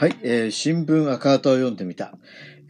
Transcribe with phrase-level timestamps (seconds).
[0.00, 2.14] はい、えー新聞赤旗を読んでみた。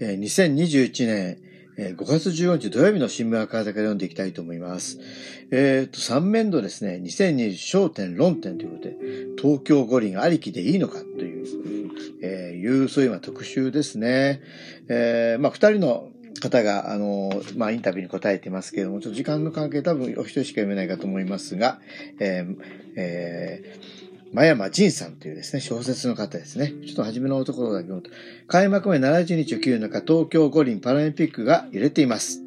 [0.01, 1.39] えー2021年、
[1.79, 4.99] えー5月15日土曜日の新聞赤旗から読んでいきたいと思います。
[5.53, 8.97] えっ、と、3面倒ですね、2020焦点論点ということで、
[9.41, 11.47] 東京五輪ありきでいいのかという、
[12.21, 14.41] えーいう、そういう特集ですね。
[14.89, 16.09] えーまあ、二人の
[16.43, 21.79] 方が、あの、まあ、インタビューに答えてますけれども、ちょっと時間の関係多分お一人しか読めないかと思いますが、
[22.19, 22.57] えー
[22.97, 26.73] えー真山仁さんというですね、小説の方ですね。
[26.87, 28.11] ちょっと初めのところだけ読むと。
[28.47, 32.43] 開幕前70日を切る中、東京五輪パラリンピックが揺れています。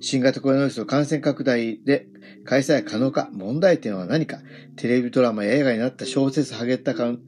[0.00, 2.06] 新型コロナウイルスの感染拡大で
[2.44, 4.38] 開催可能か、問題点は何か、
[4.76, 7.18] テレビドラマや映画になった小説ハゲッタ館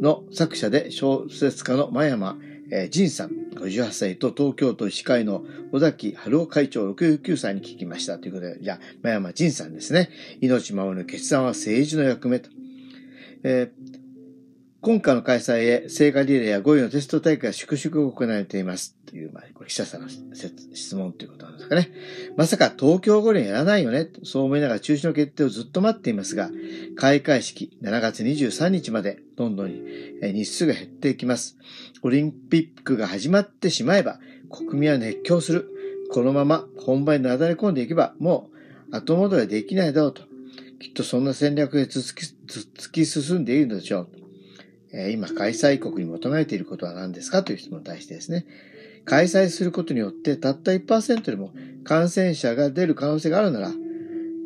[0.00, 2.38] の作者で小説家の真山
[2.72, 8.18] えー仁さん、58歳と東京都医師会の尾崎春夫会長69歳に聞きました。
[8.18, 10.08] ということで、じゃあ、真山仁さんですね。
[10.40, 12.48] 命守る決断は政治の役目と。
[13.42, 14.00] えー
[14.82, 18.96] 今回の開催へ聖火リレーや5位のテスト大会が粛々行われています。
[19.04, 21.90] という、まあ、これ記者さんの質問ということなんですかね。
[22.38, 24.08] まさか東京五輪やらないよね。
[24.22, 26.50] そう思いながら中止の決定をずっと待っていますが、
[26.96, 29.70] 開会式7月23日までどんどん
[30.22, 31.58] 日数が減っていきます。
[32.02, 34.18] オリンピックが始まってしまえば、
[34.50, 35.68] 国民は熱狂する。
[36.10, 38.48] このまま本番になだれ込んでいけば、も
[38.90, 40.22] う後戻りはできないだろうと。
[40.80, 44.08] きっとそんな戦略で突き突き進んでいるのでしょう。
[44.92, 48.46] え今、開催国に求められていることは何ですかという質問に対してですね。
[49.04, 51.52] 開催することによって、たった1%でも
[51.84, 53.72] 感染者が出る可能性があるなら、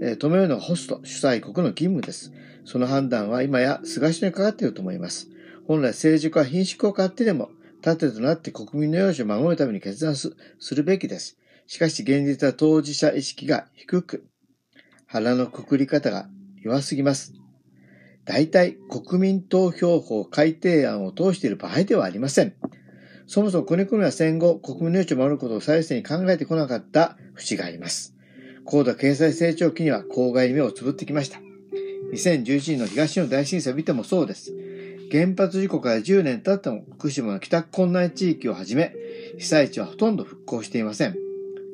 [0.02, 2.33] え止めるのがホスト、主催国の義務です。
[2.64, 5.28] その判断は今や菅首相にかかっていると思います。
[5.66, 10.34] 本来政治家は品種を買ってでも、盾となって国民の命を守るために決断す
[10.74, 11.39] るべきです。
[11.66, 14.27] しかし現実は当事者意識が低く、
[15.06, 16.28] 腹のくくり方が
[16.62, 17.44] 弱すぎます。
[18.25, 22.55] 大体国民投票法改定案を通している場合ではありません。
[23.27, 28.14] そもそも国々は戦後、国民の命を守ることを最優先に考えてこなかった節があります。
[28.64, 31.40] 高度経済成長期には郊外に目をつぶってきました。
[32.12, 34.55] 2011年の東日本大震災を見てもそうです。
[35.11, 38.95] 原発事故から10年経っても福島の帰宅困難地域をはじめ、
[39.39, 41.17] 被災地はほとんど復興していません。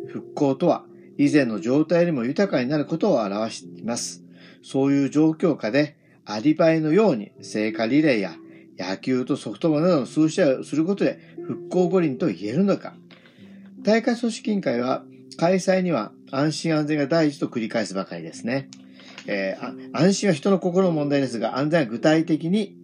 [0.09, 0.85] 復興とは、
[1.19, 4.25] 以前の状態よりも豊かになることを表しています。
[4.63, 8.35] そういう状況下で、アリバイのように聖火リレーや
[8.79, 12.95] 野球とソフトボールなどの数試合をすることで復興五輪と言えるのか。
[13.83, 15.05] 大会組織委員会は
[15.37, 18.69] 開催には安心安全が第一と繰り返すばかりですね。
[19.27, 22.77] えー安心は人の心の問題ですが、安全は具体的に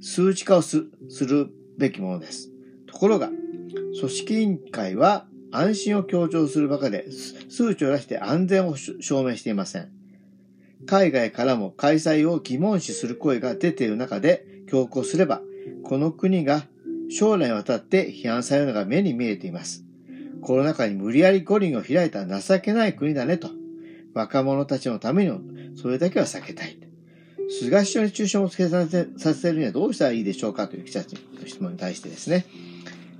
[0.00, 0.84] 数値化をす
[1.20, 1.48] る
[1.78, 2.50] べきものです。
[2.86, 3.30] ところが、
[3.98, 7.10] 組織委員会は安心を強調するばかりで、
[7.48, 9.93] 数値を出して安全を証明していません。
[10.86, 15.40] 海外からも開催を疑問視する声が出ている中で強行すれば、
[15.84, 16.66] この国が
[17.10, 19.84] 将来にわたって批判されるのが目に見えています。
[20.40, 23.48] コロナ禍に無理やり五輪を開いた情けない国だねと。
[24.14, 25.40] 若者たちのためにも、
[25.76, 26.78] それだけは避けたい。
[27.48, 32.46] 菅首相に中傷をつけさせさせるにはどうしたらいいでしょうかという記者の質問に対してですね。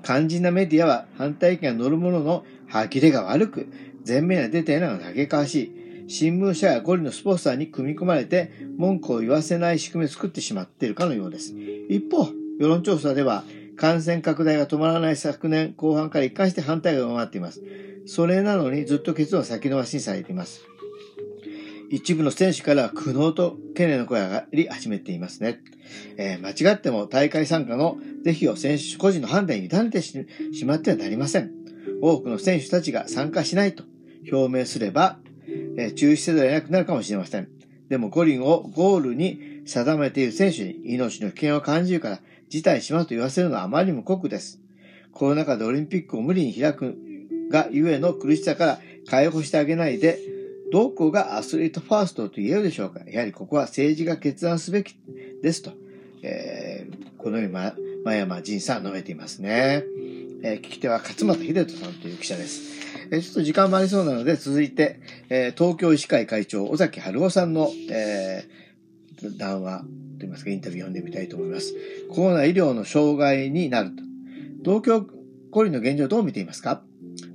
[0.02, 3.68] 肝心なメディアは反対意見が乗るものの歯切れが悪く、
[4.06, 5.83] 前面に出ていないのが嘆かわしい。
[6.06, 11.54] 新聞社やゴリのスポンサーに組み込まれて文句を言わせない仕組みを作ってしまっているかのようです。
[11.88, 12.28] 一方、
[12.58, 13.44] 世論調査では
[13.76, 17.62] 感染拡大が止まらない昨年後半から一貫して反対が上回っています。
[18.06, 20.62] それなのにずっと結論は先延ばしにされています。
[21.90, 25.60] 一部の選手からは苦悩と懸念の声が上がり始めていますね。
[26.16, 30.24] えー間違っても大会参加の是非を選手個人の判断に委ねてし
[30.64, 31.50] まってはなりません。
[32.02, 33.84] 多くの選手たちが参加しないと
[34.32, 35.18] 表明すれば、
[35.76, 37.48] え中止せざるを得なくなるかもしれません。
[37.88, 44.60] でも五輪をゴールに定めている選手に命の危険を感じるから辞退しますと言わせるのはあまりにも酷です。
[45.12, 46.96] コロナ禍でオリンピックを無理に開く
[47.50, 50.18] がゆえの苦しさから解放してあげないで、
[50.72, 54.96] どこがアスリートファーストと言えるでしょうかやはりここは政治が決断すべき
[55.42, 55.72] ですと、
[56.22, 59.82] えーこのように、ま、真山仁さん述べていますね。
[60.46, 62.60] えー聞き手は勝俣秀人さんという記者です。
[63.10, 65.00] えーちょっと時間もありそうなので、続いて、
[65.30, 69.84] えー東京医師会会長、尾崎春夫さんの、えー談話
[70.18, 71.74] といいますか、インタビュー読んでみたいと思います。
[72.10, 74.02] コロナ医療の障害になると。
[74.62, 75.06] 東京
[75.50, 76.82] 五輪の現状どう見ていますか？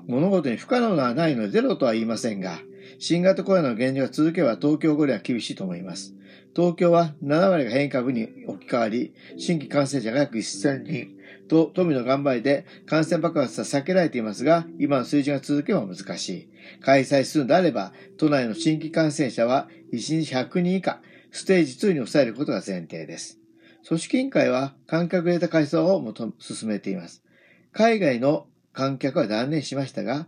[0.06, 2.60] 物事に不可能なはないのでゼロとは言いませんが、
[3.00, 6.14] 新型コロナの現状が続けば東京五輪は厳しいと思います。
[6.56, 11.19] 東京は7割が変異株に置き換わり、新規感染者が約1000人
[11.50, 16.50] と富の頑張りで感染爆発は避けられていますが、今の水準が続けば難しい。
[16.82, 21.02] 開催するのであれば、都内の新規感染者は1日100人以下、
[21.32, 23.40] ステージ2に抑えることが前提です。
[23.86, 27.24] 組織委員会は観客データ改装を進めています。
[27.74, 30.28] 海外の観客は断念しましたが、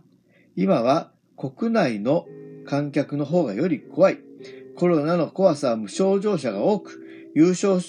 [0.56, 2.26] 今は国内の
[2.66, 4.18] 観客の方がより怖い。
[4.76, 7.00] コロナの怖さは無症状者が多く、
[7.34, 7.80] 有症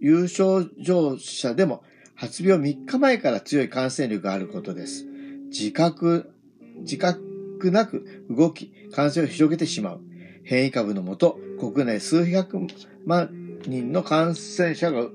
[0.00, 1.82] 有症状者でも
[2.18, 5.06] 発病3日前から強い感染力があることです。
[5.50, 6.32] 自覚、
[6.80, 10.00] 自覚なく動き、感染を広げてしまう。
[10.42, 12.58] 変異株のもと、国内数百
[13.06, 15.06] 万人の感染者が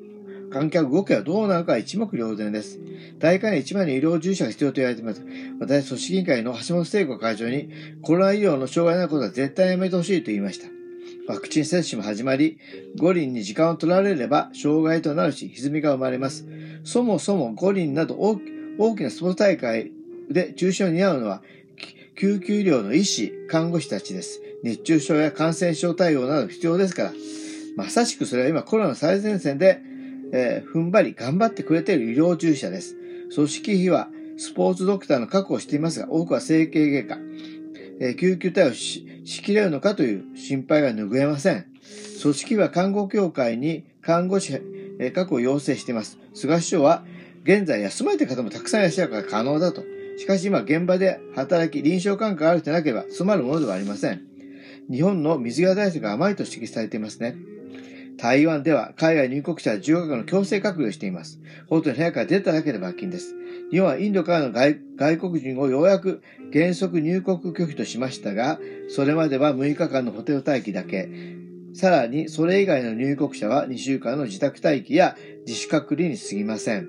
[0.50, 2.80] 観客動きはどうなのか一目瞭然です。
[3.20, 5.26] 大会に1万人医療従事者が必要と言われています。
[5.60, 7.70] 私、組織委員会の橋本聖子会長に、
[8.02, 10.70] コロナ医療の障害なことは絶対やめてほしいと言いました。
[11.28, 12.60] ワクチン接種も始まり、
[12.98, 16.46] 五輪に時間を取られれば障害となるし、歪みが生まれます。
[16.84, 18.38] そもそも五輪など大
[18.96, 19.92] きなスポーツ大会
[20.30, 21.42] で中止を担うのは、
[22.16, 24.42] 救急医療の医師、看護師たちです。
[24.64, 27.14] 熱中症や感染症対応など必要ですから、
[27.76, 29.82] まさしくそれは今コロナの最前線で、
[30.32, 32.96] えー、踏ん張り頑張ってくれている医療従事者です。
[33.34, 37.18] 組織費はスポーツドクターの確保をしていますが、多くは整形外科、
[38.00, 41.66] えー、救急対応しきれるのかという心配が拭えません。
[42.22, 44.54] 組織は看護協会に看護師、
[45.00, 46.18] えー、確保を要請しています。
[46.34, 47.04] 菅首相は
[47.44, 49.84] 現在休まれている方もたくさんいらっしゃるから可能だと。
[50.18, 54.22] しかし今現場で働き、臨床感覚がある人でなければ詰まるものではありません。
[54.90, 57.36] 日本の水際対策が甘いと指摘されていますね。
[58.18, 61.42] 台湾では海外入国者は10日の強制隔離をしています。
[61.68, 63.36] ホテルの部屋から出ただけで罰金です。
[63.72, 66.22] 日本はインドからの外外国人をようやく
[66.54, 71.10] 原則入国拒否としましたが、それまでは6日間のホテル待機だけ。
[71.74, 76.88] さらに、それ以外の入国者は2週間の自宅待機や自主隔離に過ぎません。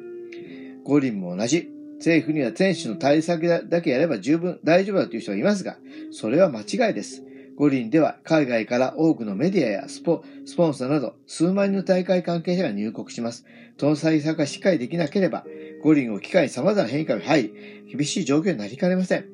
[0.84, 1.70] 五輪も同じ。
[1.98, 5.78] 政府には選手の対策だけやれば十分大丈夫だという人がいますが、
[6.10, 7.22] それは間違いです。
[7.56, 13.46] 五輪では海外から多くのメディアやスポスポンサーなど数万人の大会関係者が入国します。
[13.78, 15.44] その対策がしっかりできなければ、
[15.82, 19.33] 五輪を機会に様々な変異株に入り、厳しい状況になりかねません。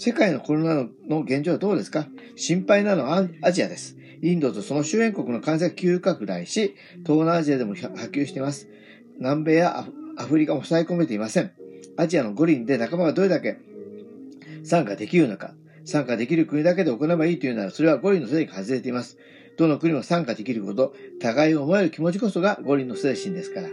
[0.00, 2.06] 世界のコロナの現状はどうですか？
[2.36, 3.96] 心配なのはアジアです。
[4.22, 8.68] インドとその周辺国の感染が急拡大し、東南アジアでも波及しています。
[9.18, 11.50] 南米やアフリカも抑え込めていません。
[11.96, 13.58] アジアの五輪で仲間がどれだけ
[14.62, 15.54] 参加できるのか、
[15.84, 19.18] 参加できる国だけで行えばいいというなら、それは五輪のすでに外れています。
[19.56, 23.68] どの国も参加できること、互いを思える気持ちこそが五輪の精神ですから。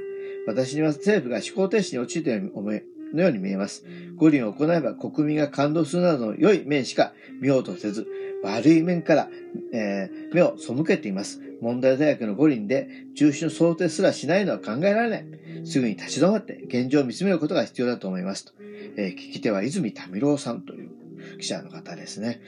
[0.48, 2.84] 私には政府が思考停止に陥ったように思え、
[3.16, 3.86] のように見えます。
[4.18, 8.08] 五輪を行えば国民が感動するなどの良い面しか見ようとせず、
[8.44, 9.30] 悪い面から、
[9.74, 11.42] えー、目を背けています。
[11.62, 15.26] 問題大学の五輪で中止の想定すらしないのは考えられない。
[15.66, 18.54] すぐに立ち止まって現状を見つめることが必要だと思いますと。
[18.98, 20.75] えー、聞き手は泉民郎さんと
[21.40, 22.42] 記者の方ですね。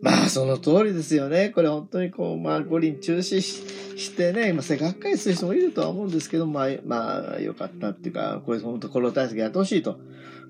[0.00, 1.50] まあ、その通りですよね。
[1.50, 9.98] これ本当にこう、まあ、五輪中止してね、今、せっかりする人もいるとは思うんですけど、まあ、まあ、よかったっていうか、これ本当コロナ対策やってほしいと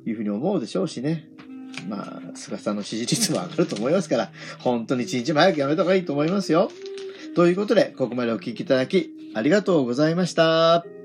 [0.07, 1.29] いうふうに思うでしょうしね。
[1.89, 6.71] まあ、菅さんの支持率も上がると思いますから、本当に一日も早くやめた方がいいと思いますよ。
[7.35, 11.02] ということで、ここまでお聞きいただき、ありがとうございました。